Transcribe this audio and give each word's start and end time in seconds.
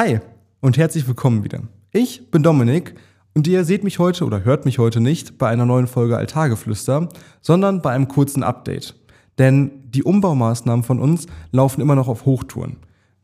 Hi 0.00 0.18
und 0.62 0.78
herzlich 0.78 1.06
willkommen 1.06 1.44
wieder. 1.44 1.60
Ich 1.92 2.30
bin 2.30 2.42
Dominik 2.42 2.94
und 3.34 3.46
ihr 3.46 3.66
seht 3.66 3.84
mich 3.84 3.98
heute 3.98 4.24
oder 4.24 4.44
hört 4.44 4.64
mich 4.64 4.78
heute 4.78 4.98
nicht 4.98 5.36
bei 5.36 5.50
einer 5.50 5.66
neuen 5.66 5.86
Folge 5.86 6.16
Alltageflüster, 6.16 7.10
sondern 7.42 7.82
bei 7.82 7.90
einem 7.90 8.08
kurzen 8.08 8.42
Update. 8.42 8.94
Denn 9.36 9.90
die 9.90 10.02
Umbaumaßnahmen 10.02 10.84
von 10.84 11.00
uns 11.00 11.26
laufen 11.52 11.82
immer 11.82 11.96
noch 11.96 12.08
auf 12.08 12.24
Hochtouren. 12.24 12.78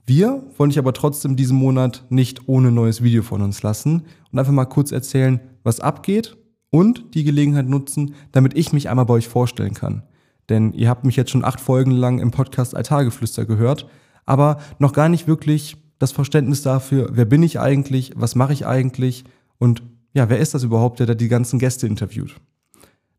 Wir 0.04 0.43
wollen 0.59 0.69
dich 0.69 0.79
aber 0.79 0.93
trotzdem 0.93 1.35
diesen 1.35 1.57
Monat 1.57 2.04
nicht 2.11 2.47
ohne 2.47 2.71
neues 2.71 3.03
Video 3.03 3.22
von 3.22 3.40
uns 3.40 3.63
lassen 3.63 4.03
und 4.31 4.38
einfach 4.38 4.53
mal 4.53 4.67
kurz 4.67 4.93
erzählen, 4.93 5.40
was 5.63 5.81
abgeht 5.81 6.37
und 6.69 7.15
die 7.15 7.24
Gelegenheit 7.24 7.71
nutzen, 7.71 8.15
damit 8.33 8.54
ich 8.54 8.74
mich 8.74 8.90
einmal 8.90 9.06
bei 9.06 9.15
euch 9.15 9.29
vorstellen 9.29 9.72
kann. 9.72 10.03
Denn 10.51 10.74
ihr 10.74 10.90
habt 10.90 11.06
mich 11.06 11.17
jetzt 11.17 11.31
schon 11.31 11.43
acht 11.43 11.63
Folgen 11.63 11.93
lang 11.93 12.19
im 12.19 12.33
Podcast 12.33 12.77
Alltageflüster 12.77 13.47
gehört, 13.47 13.88
aber 14.27 14.58
noch 14.79 14.93
gar 14.93 15.08
nicht 15.08 15.27
wirklich 15.27 15.79
das 15.99 16.12
Verständnis 16.12 16.62
dafür, 16.62 17.10
wer 17.12 17.24
bin 17.24 17.42
ich 17.42 17.59
eigentlich, 17.60 18.12
was 18.16 18.34
mache 18.34 18.52
ich 18.52 18.66
eigentlich 18.66 19.25
und 19.59 19.83
ja, 20.12 20.29
wer 20.29 20.38
ist 20.38 20.55
das 20.55 20.62
überhaupt, 20.62 20.98
der 20.98 21.07
da 21.07 21.15
die 21.15 21.29
ganzen 21.29 21.59
Gäste 21.59 21.87
interviewt. 21.87 22.37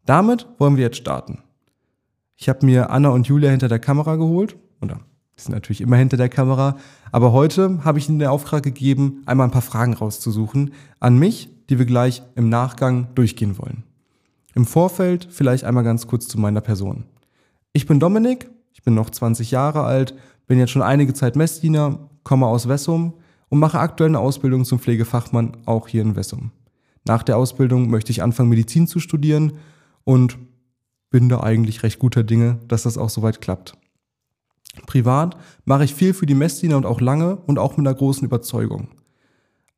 Damit 0.06 0.48
wollen 0.58 0.78
wir 0.78 0.84
jetzt 0.84 0.98
starten. 0.98 1.44
Ich 2.36 2.50
habe 2.50 2.66
mir 2.66 2.90
Anna 2.90 3.10
und 3.10 3.28
Julia 3.28 3.50
hinter 3.50 3.68
der 3.68 3.80
Kamera 3.80 4.16
geholt, 4.16 4.56
oder 4.82 5.00
die 5.38 5.42
sind 5.42 5.54
natürlich 5.54 5.82
immer 5.82 5.98
hinter 5.98 6.18
der 6.18 6.30
Kamera, 6.30 6.78
aber 7.12 7.32
heute 7.32 7.84
habe 7.84 8.00
ich 8.00 8.10
ihnen 8.10 8.20
den 8.20 8.30
Auftrag 8.30 8.64
gegeben, 8.64 9.22
einmal 9.26 9.48
ein 9.48 9.52
paar 9.52 9.62
Fragen 9.62 9.94
rauszusuchen 9.94 10.72
an 11.00 11.18
mich, 11.18 11.50
die 11.70 11.78
wir 11.78 11.86
gleich 11.86 12.24
im 12.36 12.50
Nachgang 12.50 13.08
durchgehen 13.16 13.58
wollen. 13.58 13.84
Im 14.56 14.66
Vorfeld 14.66 15.28
vielleicht 15.30 15.66
einmal 15.66 15.84
ganz 15.84 16.08
kurz 16.08 16.28
zu 16.28 16.40
meiner 16.40 16.62
Person. 16.62 17.06
Ich 17.74 17.86
bin 17.86 18.00
Dominik, 18.00 18.50
ich 18.74 18.82
bin 18.82 18.96
noch 18.96 19.10
20 19.10 19.52
Jahre 19.52 19.84
alt, 19.84 20.16
bin 20.48 20.58
jetzt 20.58 20.72
schon 20.72 20.82
einige 20.82 21.14
Zeit 21.14 21.36
Messdiener, 21.36 22.10
komme 22.28 22.46
aus 22.46 22.68
Wessum 22.68 23.14
und 23.48 23.60
mache 23.60 23.80
aktuell 23.80 24.10
eine 24.10 24.20
Ausbildung 24.20 24.66
zum 24.66 24.80
Pflegefachmann 24.80 25.56
auch 25.66 25.88
hier 25.88 26.02
in 26.02 26.18
Wessum. 26.18 26.52
Nach 27.06 27.24
der 27.24 27.38
Ausbildung 27.38 27.90
möchte 27.90 28.12
ich 28.12 28.22
anfangen, 28.22 28.50
Medizin 28.50 28.86
zu 28.86 29.00
studieren 29.00 29.54
und 30.04 30.38
bin 31.10 31.30
da 31.30 31.40
eigentlich 31.40 31.84
recht 31.84 32.00
guter 32.00 32.24
Dinge, 32.24 32.60
dass 32.68 32.84
das 32.84 32.98
auch 32.98 33.10
soweit 33.10 33.40
klappt. 33.40 33.78
Privat 34.88 35.38
mache 35.64 35.86
ich 35.86 35.96
viel 35.96 36.14
für 36.14 36.26
die 36.26 36.36
Messdiener 36.36 36.76
und 36.76 36.86
auch 36.86 37.00
lange 37.00 37.38
und 37.38 37.60
auch 37.60 37.78
mit 37.78 37.88
einer 37.88 37.96
großen 37.96 38.26
Überzeugung. 38.26 38.90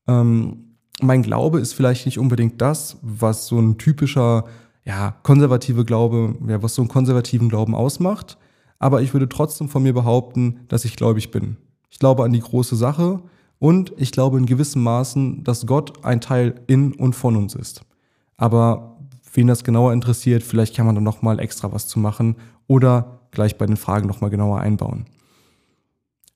Ähm, 0.08 0.76
mein 1.02 1.22
Glaube 1.22 1.60
ist 1.60 1.74
vielleicht 1.74 2.08
nicht 2.08 2.18
unbedingt 2.18 2.60
das, 2.62 2.98
was 3.04 3.46
so 3.46 3.60
ein 3.60 3.78
typischer, 3.78 4.46
ja, 4.86 5.12
konservative 5.22 5.86
Glaube, 5.86 6.36
ja, 6.48 6.64
was 6.64 6.74
so 6.74 6.82
einen 6.82 6.90
konservativen 6.90 7.48
Glauben 7.48 7.76
ausmacht, 7.76 8.40
aber 8.80 9.04
ich 9.04 9.14
würde 9.14 9.30
trotzdem 9.30 9.70
von 9.70 9.84
mir 9.84 9.94
behaupten, 9.94 10.62
dass 10.68 10.84
ich 10.84 10.96
gläubig 10.96 11.30
bin. 11.30 11.58
Ich 11.90 12.00
glaube 12.00 12.24
an 12.24 12.34
die 12.34 12.40
große 12.40 12.76
Sache 12.76 13.22
und 13.60 13.94
ich 13.98 14.12
glaube 14.12 14.38
in 14.38 14.46
gewissem 14.46 14.84
Maßen, 14.84 15.44
dass 15.44 15.66
Gott 15.66 16.06
ein 16.06 16.22
Teil 16.22 16.62
in 16.68 16.94
und 16.94 17.14
von 17.14 17.36
uns 17.36 17.56
ist. 17.56 17.82
Aber 18.38 18.98
wen 19.34 19.48
das 19.48 19.64
genauer 19.64 19.94
interessiert, 19.94 20.44
vielleicht 20.44 20.76
kann 20.76 20.86
man 20.86 20.96
da 20.96 21.02
nochmal 21.02 21.40
extra 21.40 21.72
was 21.72 21.88
zu 21.88 22.00
machen 22.00 22.36
oder 22.68 23.20
gleich 23.32 23.58
bei 23.58 23.66
den 23.66 23.78
Fragen 23.78 24.08
nochmal 24.08 24.30
genauer 24.30 24.60
einbauen. 24.60 25.06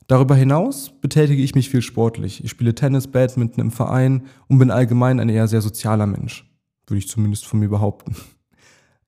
Darüber 0.08 0.36
hinaus 0.36 0.92
betätige 1.02 1.42
ich 1.42 1.56
mich 1.56 1.70
viel 1.70 1.82
sportlich. 1.82 2.44
Ich 2.44 2.50
spiele 2.52 2.76
Tennis, 2.76 3.08
Badminton 3.08 3.64
im 3.64 3.72
Verein 3.72 4.24
und 4.48 4.60
bin 4.60 4.70
allgemein 4.70 5.20
ein 5.20 5.30
eher 5.30 5.48
sehr 5.48 5.62
sozialer 5.62 6.06
Mensch. 6.06 6.46
Würde 6.88 7.00
ich 7.00 7.08
zumindest 7.08 7.46
von 7.46 7.60
mir 7.60 7.70
behaupten. 7.70 8.16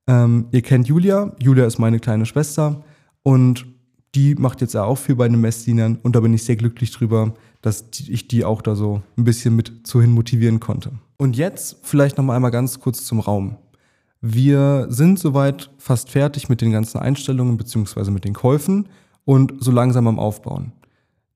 Ähm, 0.07 0.49
ihr 0.51 0.61
kennt 0.61 0.87
Julia. 0.87 1.35
Julia 1.41 1.65
ist 1.65 1.79
meine 1.79 1.99
kleine 1.99 2.27
Schwester 2.27 2.83
und 3.23 3.65
die 4.15 4.35
macht 4.35 4.61
jetzt 4.61 4.75
auch 4.75 4.97
viel 4.97 5.15
bei 5.15 5.27
den 5.27 5.41
Messdienern 5.41 5.99
und 6.01 6.15
da 6.15 6.21
bin 6.21 6.33
ich 6.33 6.43
sehr 6.43 6.55
glücklich 6.55 6.91
drüber, 6.91 7.33
dass 7.61 7.85
ich 8.07 8.27
die 8.27 8.45
auch 8.45 8.61
da 8.61 8.75
so 8.75 9.01
ein 9.17 9.25
bisschen 9.25 9.55
mit 9.55 9.85
zu 9.85 10.01
hin 10.01 10.11
motivieren 10.11 10.59
konnte. 10.59 10.91
Und 11.17 11.35
jetzt 11.35 11.77
vielleicht 11.83 12.17
noch 12.17 12.23
mal 12.23 12.35
einmal 12.35 12.51
ganz 12.51 12.79
kurz 12.79 13.05
zum 13.05 13.19
Raum. 13.19 13.57
Wir 14.21 14.87
sind 14.89 15.19
soweit 15.19 15.69
fast 15.77 16.09
fertig 16.09 16.49
mit 16.49 16.61
den 16.61 16.71
ganzen 16.71 16.97
Einstellungen 16.97 17.57
beziehungsweise 17.57 18.11
mit 18.11 18.23
den 18.23 18.33
Käufen 18.33 18.87
und 19.25 19.53
so 19.59 19.71
langsam 19.71 20.07
am 20.07 20.19
Aufbauen. 20.19 20.71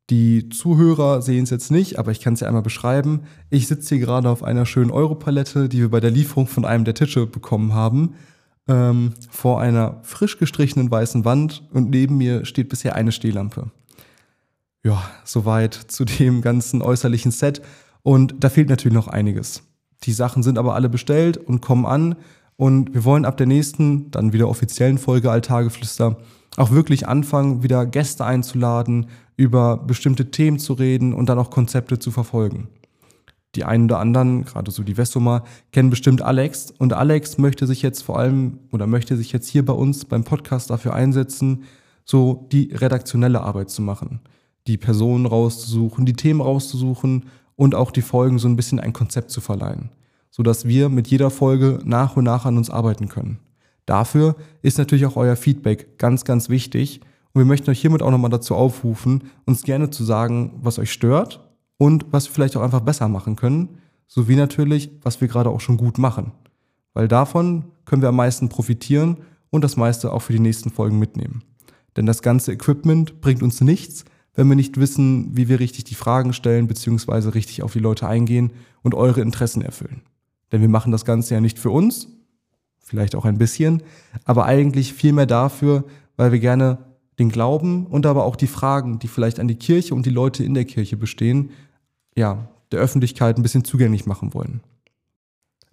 Die 0.10 0.50
Zuhörer 0.50 1.22
sehen 1.22 1.44
es 1.44 1.52
jetzt 1.52 1.70
nicht, 1.70 2.00
aber 2.00 2.12
ich 2.12 2.20
kann 2.20 2.34
es 2.34 2.40
ja 2.40 2.48
einmal 2.48 2.64
beschreiben. 2.64 3.22
Ich 3.52 3.68
sitze 3.68 3.96
hier 3.96 4.06
gerade 4.06 4.30
auf 4.30 4.44
einer 4.44 4.66
schönen 4.66 4.90
Europalette, 4.90 5.70
die 5.70 5.80
wir 5.80 5.90
bei 5.90 6.00
der 6.00 6.10
Lieferung 6.10 6.48
von 6.48 6.66
einem 6.66 6.84
der 6.84 6.96
Tische 6.96 7.28
bekommen 7.28 7.74
haben 7.74 8.16
ähm, 8.70 9.14
vor 9.30 9.60
einer 9.60 10.00
frisch 10.04 10.38
gestrichenen 10.38 10.90
weißen 10.90 11.26
Wand 11.26 11.64
und 11.74 11.90
neben 11.90 12.18
mir 12.18 12.46
steht 12.46 12.70
bisher 12.70 12.96
eine 12.96 13.12
Stehlampe. 13.12 13.72
Ja, 14.84 15.04
soweit 15.26 15.74
zu 15.74 16.06
dem 16.06 16.42
ganzen 16.42 16.82
äußerlichen 16.82 17.32
Set. 17.32 17.62
Und 18.02 18.36
da 18.40 18.50
fehlt 18.50 18.70
natürlich 18.70 18.96
noch 18.96 19.10
einiges. 19.10 19.64
Die 20.04 20.14
Sachen 20.14 20.44
sind 20.44 20.58
aber 20.58 20.76
alle 20.76 20.88
bestellt 20.88 21.36
und 21.36 21.60
kommen 21.60 21.86
an. 21.86 22.16
Und 22.56 22.94
wir 22.94 23.04
wollen 23.04 23.26
ab 23.26 23.36
der 23.36 23.48
nächsten, 23.48 24.12
dann 24.12 24.32
wieder 24.32 24.48
offiziellen 24.48 24.98
Folge 24.98 25.32
Alltageflüster 25.32 26.18
auch 26.58 26.72
wirklich 26.72 27.08
anfangen, 27.08 27.64
wieder 27.64 27.86
Gäste 27.86 28.26
einzuladen, 28.26 29.08
über 29.38 29.78
bestimmte 29.78 30.32
Themen 30.32 30.60
zu 30.60 30.74
reden 30.74 31.14
und 31.14 31.30
dann 31.30 31.40
auch 31.40 31.52
Konzepte 31.52 32.00
zu 32.00 32.12
verfolgen 32.12 32.68
die 33.56 33.64
einen 33.64 33.86
oder 33.86 34.00
anderen, 34.00 34.46
gerade 34.46 34.72
so 34.72 34.84
die 34.84 34.98
Westoma, 34.98 35.44
kennen 35.72 35.90
bestimmt 35.90 36.22
Alex. 36.22 36.72
Und 36.78 36.94
Alex 36.94 37.38
möchte 37.38 37.66
sich 37.66 37.82
jetzt 37.82 38.04
vor 38.04 38.20
allem 38.20 38.60
oder 38.72 38.86
möchte 38.86 39.18
sich 39.18 39.32
jetzt 39.32 39.48
hier 39.48 39.66
bei 39.66 39.74
uns 39.74 40.06
beim 40.06 40.24
Podcast 40.24 40.70
dafür 40.70 40.94
einsetzen, 40.94 41.64
so 42.06 42.48
die 42.52 42.72
redaktionelle 42.74 43.42
Arbeit 43.42 43.70
zu 43.70 43.82
machen. 43.82 44.22
Die 44.68 44.78
Personen 44.78 45.26
rauszusuchen, 45.26 46.06
die 46.06 46.14
Themen 46.14 46.42
rauszusuchen 46.42 47.26
und 47.56 47.76
auch 47.76 47.92
die 47.92 48.02
Folgen 48.02 48.38
so 48.38 48.48
ein 48.48 48.56
bisschen 48.56 48.80
ein 48.80 48.94
Konzept 48.94 49.32
zu 49.32 49.42
verleihen. 49.42 49.90
Sodass 50.30 50.68
wir 50.68 50.90
mit 50.90 51.08
jeder 51.08 51.32
Folge 51.32 51.80
nach 51.84 52.18
und 52.18 52.26
nach 52.26 52.46
an 52.46 52.58
uns 52.58 52.70
arbeiten 52.70 53.10
können. 53.10 53.40
Dafür 53.88 54.36
ist 54.62 54.78
natürlich 54.78 55.08
auch 55.08 55.16
euer 55.16 55.36
Feedback 55.36 55.98
ganz, 55.98 56.24
ganz 56.24 56.50
wichtig. 56.50 57.02
Und 57.34 57.42
wir 57.42 57.46
möchten 57.46 57.72
euch 57.72 57.82
hiermit 57.82 58.04
auch 58.04 58.12
nochmal 58.12 58.30
dazu 58.30 58.54
aufrufen, 58.54 59.24
uns 59.46 59.64
gerne 59.64 59.90
zu 59.90 60.04
sagen, 60.04 60.60
was 60.62 60.78
euch 60.78 60.92
stört 60.92 61.49
und 61.80 62.06
was 62.12 62.28
wir 62.28 62.34
vielleicht 62.34 62.58
auch 62.58 62.62
einfach 62.62 62.82
besser 62.82 63.08
machen 63.08 63.36
können, 63.36 63.80
sowie 64.06 64.36
natürlich, 64.36 64.92
was 65.02 65.22
wir 65.22 65.28
gerade 65.28 65.50
auch 65.50 65.62
schon 65.62 65.78
gut 65.78 65.98
machen. 65.98 66.34
Weil 66.94 67.08
davon 67.08 67.66
können 67.86 68.02
wir 68.02 68.10
am 68.10 68.18
meisten 68.18 68.50
profitieren 68.50 69.18
und 69.50 69.64
das 69.64 69.78
meiste 69.78 70.12
auch 70.12 70.20
für 70.20 70.34
die 70.34 70.40
nächsten 70.40 70.70
Folgen 70.72 71.00
mitnehmen. 71.00 71.44
Denn 71.96 72.06
das 72.06 72.22
ganze 72.22 72.52
Equipment 72.52 73.22
bringt 73.22 73.42
uns 73.42 73.62
nichts, 73.62 74.04
wenn 74.36 74.50
wir 74.50 74.58
nicht 74.58 74.78
wissen, 74.78 75.36
wie 75.38 75.48
wir 75.48 75.60
richtig 75.60 75.86
die 75.86 75.96
Fragen 75.96 76.34
stellen 76.34 76.68
bzw. 76.68 77.30
richtig 77.30 77.64
auf 77.64 77.74
die 77.74 77.80
Leute 77.80 78.08
eingehen 78.08 78.52
und 78.84 78.94
eure 78.94 79.22
Interessen 79.22 79.62
erfüllen. 79.62 80.02
Denn 80.52 80.62
wir 80.62 80.70
machen 80.70 80.92
das 80.92 81.06
Ganze 81.06 81.34
ja 81.34 81.42
nicht 81.42 81.60
für 81.60 81.70
uns, 81.70 82.10
vielleicht 82.80 83.16
auch 83.16 83.26
ein 83.26 83.38
bisschen, 83.38 83.84
aber 84.26 84.46
eigentlich 84.46 84.94
vielmehr 84.94 85.28
dafür, 85.28 85.86
weil 86.18 86.34
wir 86.34 86.40
gerne 86.40 86.80
den 87.20 87.30
Glauben 87.30 87.86
und 87.86 88.06
aber 88.06 88.26
auch 88.26 88.36
die 88.36 88.48
Fragen, 88.48 89.00
die 89.00 89.08
vielleicht 89.08 89.40
an 89.40 89.48
die 89.48 89.56
Kirche 89.56 89.94
und 89.94 90.06
die 90.06 90.10
Leute 90.10 90.44
in 90.44 90.54
der 90.54 90.66
Kirche 90.66 90.98
bestehen, 90.98 91.52
ja, 92.20 92.50
der 92.72 92.82
Öffentlichkeit 92.82 93.38
ein 93.38 93.44
bisschen 93.44 93.64
zugänglich 93.64 94.06
machen 94.06 94.34
wollen. 94.34 94.62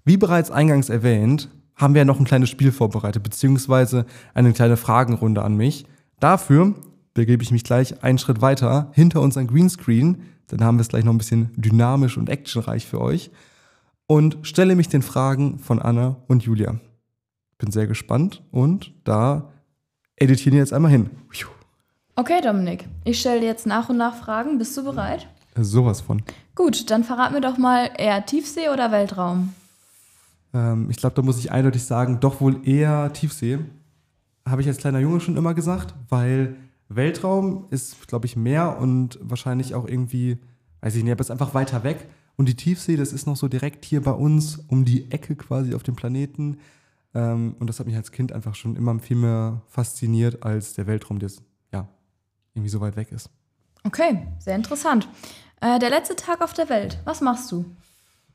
Wie 0.05 0.17
bereits 0.17 0.51
eingangs 0.51 0.89
erwähnt, 0.89 1.51
haben 1.75 1.93
wir 1.93 2.03
ja 2.03 2.05
noch 2.05 2.21
ein 2.21 2.25
kleines 2.25 2.49
Spiel 2.49 2.73
vorbereitet, 2.73 3.23
beziehungsweise 3.23 4.07
eine 4.33 4.53
kleine 4.53 4.77
Fragenrunde 4.77 5.43
an 5.43 5.57
mich. 5.57 5.87
Dafür 6.21 6.75
begebe 7.13 7.43
ich 7.43 7.51
mich 7.51 7.65
gleich 7.65 8.03
einen 8.05 8.19
Schritt 8.19 8.41
weiter 8.41 8.93
hinter 8.95 9.21
unseren 9.21 9.49
Greenscreen, 9.49 10.23
dann 10.47 10.63
haben 10.63 10.79
wir 10.79 10.83
es 10.83 10.89
gleich 10.89 11.05
noch 11.05 11.13
ein 11.13 11.19
bisschen 11.19 11.51
dynamisch 11.57 12.17
und 12.17 12.31
actionreich 12.31 12.87
für 12.87 13.01
euch 13.01 13.31
und 14.07 14.39
stelle 14.43 14.77
mich 14.77 14.89
den 14.89 15.03
Fragen 15.03 15.59
von 15.59 15.83
Anna 15.83 16.17
und 16.29 16.45
Julia. 16.45 16.79
Bin 17.59 17.73
sehr 17.73 17.89
gespannt 17.89 18.45
und 18.53 18.93
da 19.03 19.51
editieren 20.15 20.53
wir 20.53 20.61
jetzt 20.61 20.73
einmal 20.73 20.93
hin. 20.93 21.11
Okay, 22.15 22.41
Dominik, 22.41 22.87
ich 23.05 23.19
stelle 23.19 23.45
jetzt 23.45 23.67
nach 23.67 23.89
und 23.89 23.97
nach 23.97 24.15
Fragen. 24.15 24.59
Bist 24.59 24.77
du 24.77 24.85
bereit? 24.85 25.27
Sowas 25.59 26.01
von. 26.01 26.23
Gut, 26.55 26.91
dann 26.91 27.05
verrat 27.05 27.33
mir 27.33 27.41
doch 27.41 27.59
mal 27.59 27.91
eher 27.97 28.25
Tiefsee 28.27 28.69
oder 28.69 28.93
Weltraum? 28.93 29.55
Ähm, 30.55 30.89
ich 30.91 30.97
glaube, 30.97 31.15
da 31.15 31.23
muss 31.23 31.39
ich 31.39 31.53
eindeutig 31.53 31.85
sagen, 31.85 32.21
doch 32.21 32.41
wohl 32.41 32.67
eher 32.67 33.13
Tiefsee. 33.13 33.59
Habe 34.47 34.63
ich 34.63 34.69
als 34.69 34.79
kleiner 34.79 35.01
Junge 35.01 35.21
schon 35.21 35.37
immer 35.37 35.55
gesagt, 35.55 35.95
weil 36.09 36.57
Weltraum 36.89 37.67
ist, 37.71 38.07
glaube 38.07 38.27
ich, 38.27 38.37
mehr 38.37 38.79
und 38.79 39.19
wahrscheinlich 39.21 39.75
auch 39.75 39.87
irgendwie, 39.89 40.39
weiß 40.81 40.95
ich 40.95 41.03
nicht, 41.03 41.13
aber 41.13 41.21
ist 41.21 41.31
einfach 41.31 41.55
weiter 41.55 41.83
weg. 41.85 42.09
Und 42.37 42.49
die 42.49 42.55
Tiefsee, 42.55 42.97
das 42.97 43.13
ist 43.13 43.27
noch 43.27 43.37
so 43.37 43.49
direkt 43.49 43.85
hier 43.85 44.03
bei 44.03 44.13
uns 44.13 44.59
um 44.69 44.85
die 44.85 45.11
Ecke 45.11 45.37
quasi 45.37 45.75
auf 45.75 45.83
dem 45.83 45.97
Planeten. 45.97 46.59
Ähm, 47.15 47.57
und 47.59 47.67
das 47.69 47.81
hat 47.81 47.87
mich 47.87 47.97
als 47.97 48.13
Kind 48.13 48.33
einfach 48.33 48.55
schon 48.55 48.77
immer 48.77 48.99
viel 48.99 49.17
mehr 49.17 49.63
fasziniert 49.67 50.43
als 50.43 50.75
der 50.75 50.87
Weltraum, 50.87 51.19
der 51.19 51.31
ja 51.73 51.89
irgendwie 52.55 52.69
so 52.69 52.81
weit 52.81 52.97
weg 52.97 53.11
ist. 53.11 53.31
Okay, 53.85 54.27
sehr 54.39 54.57
interessant. 54.57 55.09
Äh, 55.61 55.79
der 55.79 55.91
letzte 55.91 56.17
Tag 56.17 56.43
auf 56.43 56.53
der 56.53 56.69
Welt, 56.69 56.99
was 57.05 57.21
machst 57.21 57.51
du? 57.51 57.65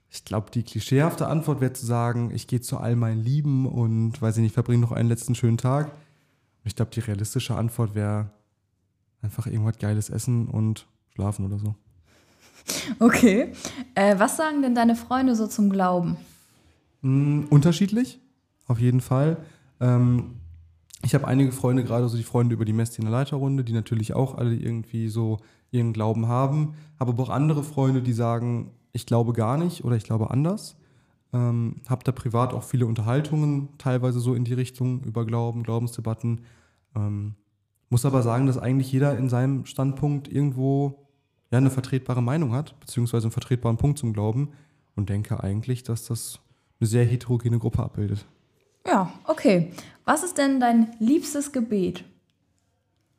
Ich 0.09 0.25
glaube, 0.25 0.51
die 0.51 0.63
klischeehafte 0.63 1.27
Antwort 1.27 1.61
wäre 1.61 1.71
zu 1.71 1.85
sagen, 1.85 2.31
ich 2.33 2.47
gehe 2.47 2.59
zu 2.59 2.77
all 2.77 2.95
meinen 2.95 3.23
Lieben 3.23 3.65
und, 3.65 4.21
weiß 4.21 4.37
ich 4.37 4.43
nicht, 4.43 4.53
verbringe 4.53 4.81
noch 4.81 4.91
einen 4.91 5.07
letzten 5.07 5.35
schönen 5.35 5.57
Tag. 5.57 5.91
Ich 6.65 6.75
glaube, 6.75 6.91
die 6.91 6.99
realistische 6.99 7.55
Antwort 7.55 7.95
wäre 7.95 8.29
einfach 9.21 9.47
irgendwas 9.47 9.77
Geiles 9.77 10.09
essen 10.09 10.47
und 10.47 10.85
schlafen 11.13 11.45
oder 11.45 11.59
so. 11.59 11.75
Okay. 12.99 13.53
Äh, 13.95 14.19
was 14.19 14.37
sagen 14.37 14.61
denn 14.61 14.75
deine 14.75 14.95
Freunde 14.95 15.35
so 15.35 15.47
zum 15.47 15.71
Glauben? 15.71 16.17
Mm, 17.01 17.45
unterschiedlich, 17.49 18.19
auf 18.67 18.79
jeden 18.79 19.01
Fall. 19.01 19.37
Ähm, 19.79 20.40
ich 21.03 21.15
habe 21.15 21.27
einige 21.27 21.51
Freunde, 21.51 21.83
gerade 21.83 22.07
so 22.07 22.17
die 22.17 22.23
Freunde 22.23 22.53
über 22.53 22.65
die 22.65 22.73
Messdiener 22.73 23.09
Leiterrunde, 23.09 23.63
die 23.63 23.73
natürlich 23.73 24.13
auch 24.13 24.35
alle 24.35 24.55
irgendwie 24.55 25.07
so 25.07 25.37
ihren 25.71 25.93
Glauben 25.93 26.27
haben. 26.27 26.75
Habe 26.99 27.11
aber 27.11 27.23
auch 27.23 27.29
andere 27.29 27.63
Freunde, 27.63 28.01
die 28.01 28.13
sagen, 28.13 28.71
ich 28.91 29.05
glaube 29.05 29.33
gar 29.33 29.57
nicht 29.57 29.83
oder 29.83 29.95
ich 29.95 30.03
glaube 30.03 30.31
anders. 30.31 30.75
Ähm, 31.33 31.77
habe 31.87 32.03
da 32.03 32.11
privat 32.11 32.53
auch 32.53 32.63
viele 32.63 32.85
Unterhaltungen, 32.85 33.69
teilweise 33.77 34.19
so 34.19 34.35
in 34.35 34.43
die 34.43 34.53
Richtung 34.53 35.01
über 35.03 35.25
Glauben, 35.25 35.63
Glaubensdebatten. 35.63 36.41
Ähm, 36.95 37.35
muss 37.89 38.05
aber 38.05 38.21
sagen, 38.21 38.47
dass 38.47 38.57
eigentlich 38.57 38.91
jeder 38.91 39.17
in 39.17 39.29
seinem 39.29 39.65
Standpunkt 39.65 40.27
irgendwo 40.27 41.07
ja, 41.51 41.57
eine 41.57 41.69
vertretbare 41.69 42.21
Meinung 42.21 42.53
hat, 42.53 42.79
beziehungsweise 42.79 43.25
einen 43.25 43.31
vertretbaren 43.31 43.77
Punkt 43.77 43.97
zum 43.97 44.13
Glauben 44.13 44.49
und 44.95 45.09
denke 45.09 45.41
eigentlich, 45.41 45.83
dass 45.83 46.05
das 46.05 46.39
eine 46.79 46.87
sehr 46.87 47.05
heterogene 47.05 47.59
Gruppe 47.59 47.81
abbildet. 47.83 48.25
Ja, 48.85 49.11
okay. 49.25 49.71
Was 50.05 50.23
ist 50.23 50.37
denn 50.37 50.59
dein 50.59 50.95
liebstes 50.99 51.51
Gebet? 51.51 52.03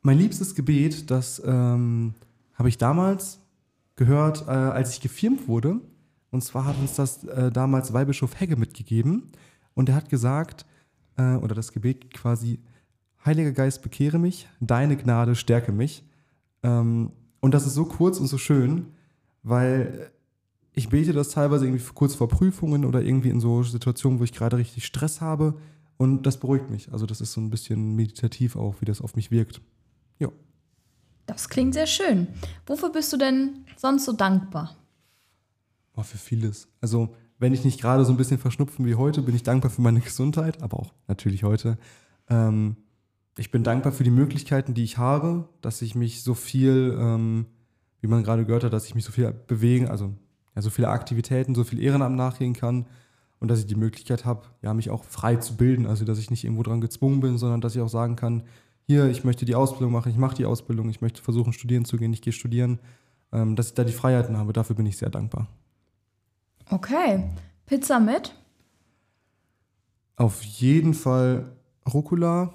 Mein 0.01 0.17
liebstes 0.17 0.53
Gebet, 0.53 1.09
das 1.09 1.41
ähm, 1.45 2.13
habe 2.55 2.69
ich 2.69 2.77
damals 2.77 3.39
gehört, 3.95 4.47
äh, 4.47 4.51
als 4.51 4.91
ich 4.91 5.01
gefirmt 5.01 5.47
wurde. 5.47 5.79
Und 6.29 6.43
zwar 6.43 6.65
hat 6.65 6.77
uns 6.79 6.95
das 6.95 7.23
äh, 7.23 7.51
damals 7.51 7.93
Weihbischof 7.93 8.39
Hegge 8.39 8.57
mitgegeben. 8.57 9.31
Und 9.75 9.89
er 9.89 9.95
hat 9.95 10.09
gesagt, 10.09 10.65
äh, 11.17 11.35
oder 11.35 11.55
das 11.55 11.71
Gebet 11.71 12.13
quasi, 12.13 12.59
Heiliger 13.25 13.53
Geist, 13.53 13.81
bekehre 13.81 14.19
mich, 14.19 14.49
deine 14.59 14.97
Gnade 14.97 15.35
stärke 15.35 15.71
mich. 15.71 16.03
Ähm, 16.63 17.11
und 17.39 17.53
das 17.53 17.65
ist 17.65 17.75
so 17.75 17.85
kurz 17.85 18.19
und 18.19 18.27
so 18.27 18.37
schön, 18.37 18.87
weil 19.43 20.11
ich 20.73 20.89
bete 20.89 21.13
das 21.13 21.29
teilweise 21.29 21.65
irgendwie 21.65 21.83
kurz 21.93 22.15
vor 22.15 22.27
Prüfungen 22.27 22.85
oder 22.85 23.01
irgendwie 23.01 23.29
in 23.29 23.39
so 23.39 23.63
Situationen, 23.63 24.19
wo 24.19 24.23
ich 24.23 24.33
gerade 24.33 24.57
richtig 24.57 24.85
Stress 24.85 25.21
habe. 25.21 25.55
Und 25.97 26.23
das 26.23 26.39
beruhigt 26.39 26.69
mich. 26.69 26.91
Also 26.91 27.05
das 27.05 27.21
ist 27.21 27.33
so 27.33 27.41
ein 27.41 27.49
bisschen 27.49 27.95
meditativ 27.95 28.55
auch, 28.55 28.75
wie 28.81 28.85
das 28.85 28.99
auf 28.99 29.15
mich 29.15 29.29
wirkt. 29.29 29.61
Ja. 30.19 30.29
Das 31.27 31.47
klingt 31.47 31.75
sehr 31.75 31.85
schön. 31.85 32.27
Wofür 32.65 32.91
bist 32.91 33.13
du 33.13 33.17
denn 33.17 33.65
sonst 33.77 34.05
so 34.05 34.13
dankbar? 34.13 34.75
Oh, 35.95 36.01
für 36.01 36.17
vieles. 36.17 36.67
Also 36.81 37.15
wenn 37.37 37.53
ich 37.53 37.63
nicht 37.63 37.79
gerade 37.79 38.03
so 38.03 38.11
ein 38.11 38.17
bisschen 38.17 38.39
verschnupfen 38.39 38.85
wie 38.85 38.95
heute, 38.95 39.21
bin 39.21 39.35
ich 39.35 39.43
dankbar 39.43 39.69
für 39.69 39.81
meine 39.81 39.99
Gesundheit, 39.99 40.63
aber 40.63 40.79
auch 40.79 40.93
natürlich 41.07 41.43
heute. 41.43 41.77
Ähm, 42.29 42.77
ich 43.37 43.51
bin 43.51 43.63
dankbar 43.63 43.91
für 43.91 44.03
die 44.03 44.11
Möglichkeiten, 44.11 44.73
die 44.73 44.83
ich 44.83 44.97
habe, 44.97 45.47
dass 45.61 45.81
ich 45.81 45.93
mich 45.93 46.23
so 46.23 46.33
viel, 46.33 46.97
ähm, 46.99 47.45
wie 48.01 48.07
man 48.07 48.23
gerade 48.23 48.45
gehört 48.45 48.63
hat, 48.63 48.73
dass 48.73 48.85
ich 48.85 48.95
mich 48.95 49.05
so 49.05 49.11
viel 49.11 49.31
bewegen, 49.31 49.87
also 49.87 50.13
ja, 50.55 50.61
so 50.61 50.69
viele 50.69 50.89
Aktivitäten, 50.89 51.55
so 51.55 51.63
viel 51.63 51.81
Ehrenamt 51.81 52.15
nachgehen 52.15 52.53
kann 52.53 52.85
und 53.39 53.49
dass 53.49 53.59
ich 53.59 53.65
die 53.65 53.75
Möglichkeit 53.75 54.25
habe, 54.25 54.43
ja, 54.61 54.73
mich 54.73 54.89
auch 54.89 55.03
frei 55.03 55.35
zu 55.35 55.57
bilden. 55.57 55.85
Also, 55.85 56.05
dass 56.05 56.19
ich 56.19 56.29
nicht 56.29 56.43
irgendwo 56.43 56.63
dran 56.63 56.81
gezwungen 56.81 57.19
bin, 57.19 57.37
sondern 57.37 57.61
dass 57.61 57.75
ich 57.75 57.81
auch 57.81 57.89
sagen 57.89 58.15
kann, 58.15 58.43
hier, 58.85 59.09
ich 59.09 59.23
möchte 59.23 59.45
die 59.45 59.55
Ausbildung 59.55 59.91
machen, 59.91 60.11
ich 60.11 60.17
mache 60.17 60.35
die 60.35 60.45
Ausbildung, 60.45 60.89
ich 60.89 61.01
möchte 61.01 61.21
versuchen, 61.21 61.53
studieren 61.53 61.85
zu 61.85 61.97
gehen, 61.97 62.13
ich 62.13 62.21
gehe 62.21 62.33
studieren, 62.33 62.79
ähm, 63.31 63.55
dass 63.55 63.67
ich 63.67 63.73
da 63.73 63.83
die 63.83 63.93
Freiheiten 63.93 64.37
habe. 64.37 64.53
Dafür 64.53 64.75
bin 64.75 64.85
ich 64.85 64.97
sehr 64.97 65.09
dankbar. 65.09 65.47
Okay. 66.69 67.29
Pizza 67.65 67.99
mit? 67.99 68.35
Auf 70.15 70.43
jeden 70.43 70.93
Fall 70.93 71.51
Rucola 71.91 72.53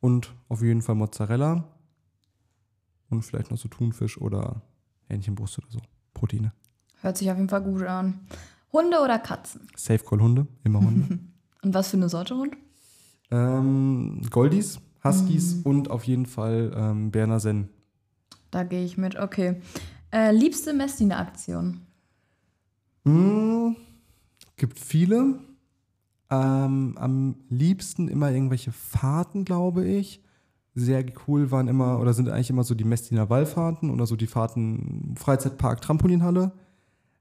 und 0.00 0.34
auf 0.48 0.62
jeden 0.62 0.82
Fall 0.82 0.94
Mozzarella 0.94 1.64
und 3.10 3.22
vielleicht 3.22 3.50
noch 3.50 3.58
so 3.58 3.68
Thunfisch 3.68 4.18
oder 4.18 4.62
Hähnchenbrust 5.08 5.58
oder 5.58 5.68
so. 5.70 5.80
Proteine. 6.14 6.52
Hört 7.00 7.16
sich 7.16 7.30
auf 7.30 7.36
jeden 7.36 7.48
Fall 7.48 7.62
gut 7.62 7.82
an. 7.82 8.20
Hunde 8.72 8.98
oder 9.02 9.18
Katzen? 9.18 9.68
Safe 9.76 10.04
Call 10.04 10.20
Hunde, 10.20 10.46
immer 10.64 10.80
Hunde. 10.80 11.18
Und 11.62 11.74
was 11.74 11.90
für 11.90 11.96
eine 11.96 12.08
Sorte 12.08 12.36
Hund? 12.36 12.56
ähm, 13.30 14.22
Goldies, 14.30 14.80
Huskies 15.04 15.60
und 15.64 15.90
auf 15.90 16.04
jeden 16.04 16.26
Fall 16.26 16.72
ähm, 16.74 17.10
Berner 17.10 17.40
Senn. 17.40 17.68
Da 18.50 18.64
gehe 18.64 18.84
ich 18.84 18.96
mit, 18.96 19.16
okay. 19.16 19.60
Äh, 20.10 20.32
liebste 20.32 20.72
Messdiener-Aktion? 20.72 21.80
Hm, 23.04 23.76
gibt 24.56 24.78
viele. 24.78 25.40
Ähm, 26.30 26.94
am 26.98 27.36
liebsten 27.48 28.08
immer 28.08 28.30
irgendwelche 28.30 28.72
Fahrten, 28.72 29.44
glaube 29.44 29.86
ich. 29.86 30.22
Sehr 30.74 31.04
cool 31.26 31.50
waren 31.50 31.68
immer 31.68 31.98
oder 32.00 32.12
sind 32.14 32.28
eigentlich 32.28 32.50
immer 32.50 32.64
so 32.64 32.74
die 32.74 32.84
Messdiener 32.84 33.28
Wallfahrten 33.28 33.90
oder 33.90 34.06
so 34.06 34.16
die 34.16 34.26
Fahrten 34.26 35.14
Freizeitpark 35.18 35.80
Trampolinhalle. 35.80 36.52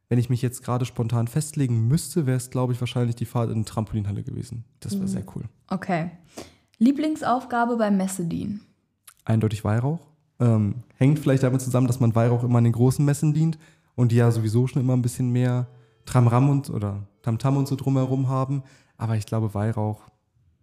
Wenn 0.09 0.19
ich 0.19 0.29
mich 0.29 0.41
jetzt 0.41 0.63
gerade 0.63 0.85
spontan 0.85 1.27
festlegen 1.27 1.87
müsste, 1.87 2.25
wäre 2.25 2.37
es, 2.37 2.49
glaube 2.49 2.73
ich, 2.73 2.79
wahrscheinlich 2.79 3.15
die 3.15 3.25
Fahrt 3.25 3.51
in 3.51 3.65
Trampolinhalle 3.65 4.23
gewesen. 4.23 4.63
Das 4.79 4.95
wäre 4.95 5.07
sehr 5.07 5.23
cool. 5.35 5.43
Okay. 5.69 6.11
Lieblingsaufgabe 6.77 7.75
beim 7.75 7.97
Messedien? 7.97 8.61
Eindeutig 9.25 9.65
Weihrauch. 9.65 9.99
Ähm, 10.39 10.75
hängt 10.95 11.19
vielleicht 11.19 11.43
damit 11.43 11.61
zusammen, 11.61 11.87
dass 11.87 11.99
man 11.99 12.15
Weihrauch 12.15 12.43
immer 12.43 12.59
an 12.59 12.63
den 12.63 12.73
großen 12.73 13.03
Messen 13.03 13.33
dient 13.33 13.57
und 13.95 14.11
die 14.11 14.17
ja 14.17 14.31
sowieso 14.31 14.67
schon 14.67 14.81
immer 14.81 14.95
ein 14.95 15.01
bisschen 15.01 15.31
mehr 15.31 15.67
Tramram 16.05 16.49
und 16.49 16.69
oder 16.69 17.07
Tamtam 17.21 17.57
und 17.57 17.67
so 17.67 17.75
drumherum 17.75 18.29
haben. 18.29 18.63
Aber 18.97 19.15
ich 19.17 19.25
glaube, 19.25 19.53
Weihrauch 19.53 20.03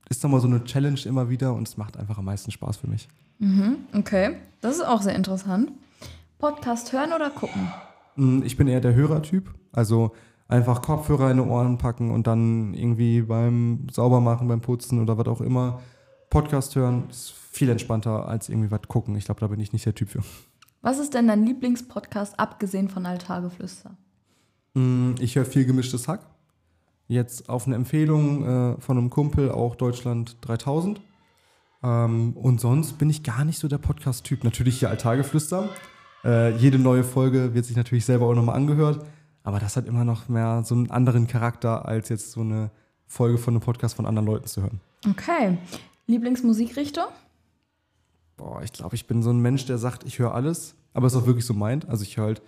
ist 0.08 0.22
nochmal 0.22 0.40
so 0.40 0.46
eine 0.46 0.64
Challenge 0.64 1.00
immer 1.04 1.28
wieder 1.28 1.52
und 1.52 1.68
es 1.68 1.76
macht 1.76 1.96
einfach 1.96 2.16
am 2.18 2.24
meisten 2.24 2.50
Spaß 2.50 2.78
für 2.78 2.86
mich. 2.86 3.08
Mhm, 3.40 3.78
okay. 3.92 4.36
Das 4.60 4.76
ist 4.76 4.86
auch 4.86 5.02
sehr 5.02 5.14
interessant. 5.14 5.72
Podcast 6.38 6.92
hören 6.92 7.12
oder 7.12 7.30
gucken? 7.30 7.70
Mm, 8.16 8.42
Ich 8.42 8.56
bin 8.56 8.68
eher 8.68 8.80
der 8.80 8.94
Hörertyp. 8.94 9.52
Also 9.72 10.12
einfach 10.48 10.82
Kopfhörer 10.82 11.30
in 11.30 11.38
die 11.38 11.42
Ohren 11.42 11.78
packen 11.78 12.10
und 12.10 12.26
dann 12.26 12.74
irgendwie 12.74 13.22
beim 13.22 13.86
Saubermachen, 13.90 14.46
beim 14.48 14.60
Putzen 14.60 15.00
oder 15.00 15.16
was 15.18 15.26
auch 15.26 15.40
immer 15.40 15.80
Podcast 16.30 16.76
hören. 16.76 17.04
Ist 17.10 17.32
viel 17.32 17.68
entspannter 17.70 18.28
als 18.28 18.48
irgendwie 18.48 18.70
was 18.70 18.82
gucken. 18.88 19.16
Ich 19.16 19.24
glaube, 19.24 19.40
da 19.40 19.46
bin 19.48 19.60
ich 19.60 19.72
nicht 19.72 19.86
der 19.86 19.94
Typ 19.94 20.10
für. 20.10 20.20
Was 20.82 20.98
ist 20.98 21.14
denn 21.14 21.28
dein 21.28 21.44
Lieblingspodcast, 21.46 22.38
abgesehen 22.38 22.88
von 22.88 23.06
Altargeflüster? 23.06 23.96
Mm, 24.74 25.12
Ich 25.20 25.34
höre 25.36 25.44
viel 25.46 25.64
gemischtes 25.64 26.08
Hack. 26.08 26.20
Jetzt 27.06 27.48
auf 27.48 27.66
eine 27.66 27.76
Empfehlung 27.76 28.44
äh, 28.44 28.80
von 28.80 28.96
einem 28.98 29.10
Kumpel 29.10 29.50
auch 29.50 29.76
Deutschland 29.76 30.36
3000. 30.42 31.00
Ähm, 31.82 32.32
und 32.34 32.60
sonst 32.60 32.94
bin 32.98 33.10
ich 33.10 33.22
gar 33.22 33.44
nicht 33.44 33.58
so 33.58 33.68
der 33.68 33.78
Podcast-Typ. 33.78 34.42
Natürlich 34.44 34.78
hier 34.78 34.90
Altargeflüster. 34.90 35.68
Äh, 36.24 36.56
jede 36.56 36.78
neue 36.78 37.04
Folge 37.04 37.54
wird 37.54 37.64
sich 37.64 37.76
natürlich 37.76 38.04
selber 38.04 38.26
auch 38.26 38.34
nochmal 38.34 38.56
angehört. 38.56 39.04
Aber 39.42 39.60
das 39.60 39.76
hat 39.76 39.86
immer 39.86 40.04
noch 40.04 40.28
mehr 40.28 40.62
so 40.64 40.74
einen 40.74 40.90
anderen 40.90 41.26
Charakter, 41.26 41.86
als 41.86 42.08
jetzt 42.08 42.32
so 42.32 42.40
eine 42.40 42.70
Folge 43.06 43.38
von 43.38 43.54
einem 43.54 43.60
Podcast 43.60 43.94
von 43.94 44.06
anderen 44.06 44.26
Leuten 44.26 44.46
zu 44.46 44.62
hören. 44.62 44.80
Okay. 45.08 45.58
Lieblingsmusikrichtung? 46.06 47.04
Boah, 48.36 48.62
ich 48.62 48.72
glaube, 48.72 48.94
ich 48.94 49.06
bin 49.06 49.22
so 49.22 49.30
ein 49.30 49.40
Mensch, 49.40 49.66
der 49.66 49.78
sagt, 49.78 50.04
ich 50.04 50.18
höre 50.18 50.34
alles, 50.34 50.74
aber 50.92 51.06
es 51.06 51.14
auch 51.14 51.26
wirklich 51.26 51.46
so 51.46 51.54
meint. 51.54 51.88
Also 51.88 52.02
ich 52.02 52.16
höre 52.16 52.26
halt 52.26 52.42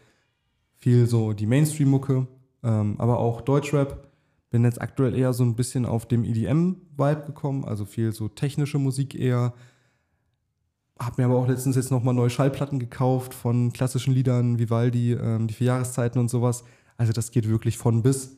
viel 0.78 1.06
so 1.06 1.32
die 1.32 1.46
Mainstream-Mucke, 1.46 2.26
ähm, 2.62 2.96
aber 2.98 3.18
auch 3.18 3.40
Deutschrap. 3.40 4.08
Bin 4.50 4.64
jetzt 4.64 4.80
aktuell 4.80 5.14
eher 5.14 5.32
so 5.32 5.44
ein 5.44 5.54
bisschen 5.54 5.84
auf 5.84 6.06
dem 6.06 6.24
EDM-Vibe 6.24 7.24
gekommen, 7.26 7.64
also 7.64 7.84
viel 7.84 8.12
so 8.12 8.28
technische 8.28 8.78
Musik 8.78 9.14
eher. 9.14 9.52
Hab 10.98 11.18
mir 11.18 11.26
aber 11.26 11.36
auch 11.36 11.46
letztens 11.46 11.76
jetzt 11.76 11.90
nochmal 11.90 12.14
neue 12.14 12.30
Schallplatten 12.30 12.78
gekauft 12.78 13.34
von 13.34 13.72
klassischen 13.72 14.14
Liedern, 14.14 14.58
Vivaldi, 14.58 15.12
ähm, 15.12 15.46
die 15.46 15.54
vier 15.54 15.68
Jahreszeiten 15.68 16.18
und 16.18 16.30
sowas. 16.30 16.64
Also 16.96 17.12
das 17.12 17.30
geht 17.30 17.48
wirklich 17.48 17.76
von 17.76 18.02
bis. 18.02 18.36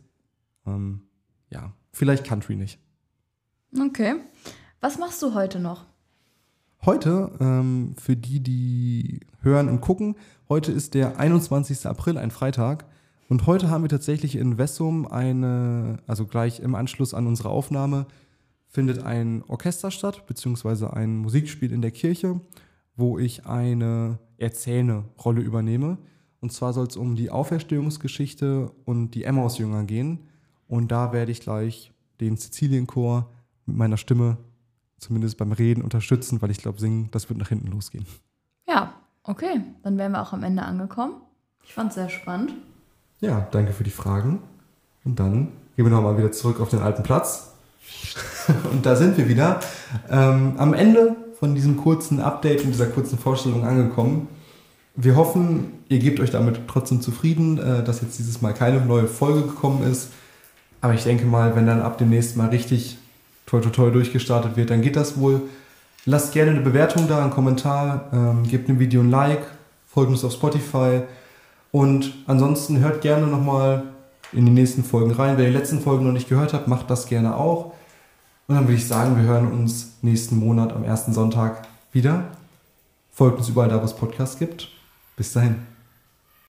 Ähm, 0.66 1.02
ja, 1.50 1.72
vielleicht 1.92 2.24
Country 2.24 2.56
nicht. 2.56 2.80
Okay. 3.78 4.16
Was 4.80 4.98
machst 4.98 5.22
du 5.22 5.34
heute 5.34 5.60
noch? 5.60 5.86
Heute, 6.84 7.32
ähm, 7.40 7.94
für 8.00 8.16
die, 8.16 8.40
die 8.40 9.20
hören 9.40 9.68
und 9.68 9.80
gucken, 9.80 10.16
heute 10.48 10.70
ist 10.70 10.94
der 10.94 11.18
21. 11.18 11.86
April, 11.86 12.18
ein 12.18 12.30
Freitag. 12.30 12.86
Und 13.28 13.46
heute 13.46 13.68
haben 13.68 13.82
wir 13.82 13.88
tatsächlich 13.88 14.36
in 14.36 14.58
Wessum 14.58 15.06
eine, 15.06 15.98
also 16.06 16.24
gleich 16.24 16.60
im 16.60 16.74
Anschluss 16.74 17.14
an 17.14 17.26
unsere 17.26 17.50
Aufnahme, 17.50 18.06
findet 18.68 19.02
ein 19.02 19.42
Orchester 19.48 19.90
statt, 19.90 20.26
beziehungsweise 20.26 20.92
ein 20.92 21.16
Musikspiel 21.16 21.72
in 21.72 21.82
der 21.82 21.90
Kirche, 21.90 22.40
wo 22.96 23.18
ich 23.18 23.46
eine 23.46 24.18
erzählende 24.36 25.04
Rolle 25.24 25.40
übernehme. 25.40 25.98
Und 26.40 26.52
zwar 26.52 26.72
soll 26.72 26.86
es 26.86 26.96
um 26.96 27.16
die 27.16 27.30
Auferstehungsgeschichte 27.30 28.70
und 28.84 29.12
die 29.12 29.24
Emmaus-Jünger 29.24 29.84
gehen. 29.84 30.20
Und 30.68 30.92
da 30.92 31.12
werde 31.12 31.32
ich 31.32 31.40
gleich 31.40 31.92
den 32.20 32.36
Sizilienchor 32.36 33.30
mit 33.66 33.76
meiner 33.76 33.96
Stimme 33.96 34.36
zumindest 34.98 35.38
beim 35.38 35.52
Reden 35.52 35.82
unterstützen, 35.82 36.42
weil 36.42 36.50
ich 36.50 36.58
glaube, 36.58 36.80
singen, 36.80 37.08
das 37.10 37.28
wird 37.28 37.38
nach 37.38 37.48
hinten 37.48 37.68
losgehen. 37.68 38.06
Ja, 38.68 38.92
okay. 39.22 39.62
Dann 39.82 39.96
wären 39.96 40.12
wir 40.12 40.22
auch 40.22 40.32
am 40.32 40.42
Ende 40.42 40.62
angekommen. 40.62 41.14
Ich 41.64 41.72
fand 41.72 41.90
es 41.90 41.94
sehr 41.94 42.08
spannend. 42.08 42.52
Ja, 43.20 43.48
danke 43.50 43.72
für 43.72 43.84
die 43.84 43.90
Fragen. 43.90 44.40
Und 45.04 45.18
dann 45.18 45.48
gehen 45.76 45.84
wir 45.84 45.90
nochmal 45.90 46.18
wieder 46.18 46.32
zurück 46.32 46.60
auf 46.60 46.70
den 46.70 46.80
alten 46.80 47.02
Platz. 47.02 47.52
und 48.72 48.86
da 48.86 48.96
sind 48.96 49.16
wir 49.16 49.28
wieder. 49.28 49.60
Ähm, 50.10 50.54
am 50.56 50.74
Ende 50.74 51.16
von 51.38 51.54
diesem 51.54 51.76
kurzen 51.76 52.20
Update 52.20 52.64
und 52.64 52.72
dieser 52.72 52.86
kurzen 52.86 53.18
Vorstellung 53.18 53.64
angekommen. 53.64 54.28
wir 54.96 55.14
hoffen, 55.14 55.72
ihr 55.88 56.00
gebt 56.00 56.18
euch 56.18 56.30
damit 56.30 56.62
trotzdem 56.66 57.00
zufrieden, 57.00 57.58
äh, 57.58 57.84
dass 57.84 58.00
jetzt 58.00 58.18
dieses 58.18 58.42
Mal 58.42 58.52
keine 58.52 58.80
neue 58.80 59.06
Folge 59.06 59.42
gekommen 59.42 59.88
ist. 59.88 60.10
Aber 60.80 60.94
ich 60.94 61.04
denke 61.04 61.24
mal, 61.24 61.54
wenn 61.54 61.66
dann 61.66 61.82
ab 61.82 61.98
dem 61.98 62.10
nächsten 62.10 62.38
Mal 62.38 62.48
richtig 62.48 62.98
toi 63.46 63.60
toi 63.60 63.70
toi 63.70 63.90
durchgestartet 63.90 64.56
wird, 64.56 64.70
dann 64.70 64.82
geht 64.82 64.96
das 64.96 65.18
wohl. 65.18 65.42
Lasst 66.04 66.32
gerne 66.32 66.52
eine 66.52 66.60
Bewertung 66.60 67.08
da, 67.08 67.22
einen 67.22 67.30
Kommentar, 67.30 68.08
ähm, 68.12 68.44
gebt 68.44 68.68
dem 68.68 68.78
Video 68.78 69.00
ein 69.00 69.10
Like, 69.10 69.46
folgt 69.86 70.10
uns 70.10 70.24
auf 70.24 70.32
Spotify 70.32 71.02
und 71.70 72.14
ansonsten 72.26 72.80
hört 72.80 73.00
gerne 73.00 73.26
nochmal 73.26 73.84
in 74.32 74.46
die 74.46 74.52
nächsten 74.52 74.84
Folgen 74.84 75.12
rein. 75.12 75.36
Wer 75.38 75.46
die 75.46 75.56
letzten 75.56 75.80
Folgen 75.80 76.04
noch 76.04 76.12
nicht 76.12 76.28
gehört 76.28 76.52
hat, 76.52 76.68
macht 76.68 76.90
das 76.90 77.06
gerne 77.06 77.36
auch. 77.36 77.72
Und 78.48 78.54
dann 78.54 78.64
würde 78.64 78.78
ich 78.78 78.88
sagen, 78.88 79.16
wir 79.16 79.24
hören 79.24 79.52
uns 79.52 79.98
nächsten 80.00 80.38
Monat 80.38 80.72
am 80.72 80.82
ersten 80.82 81.12
Sonntag 81.12 81.68
wieder. 81.92 82.28
Folgt 83.12 83.38
uns 83.38 83.50
überall 83.50 83.68
da, 83.68 83.78
wo 83.80 83.84
es 83.84 83.94
Podcasts 83.94 84.38
gibt. 84.38 84.68
Bis 85.16 85.34
dahin. 85.34 85.67